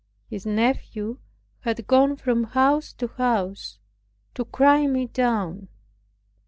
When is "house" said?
2.45-2.91, 3.07-3.77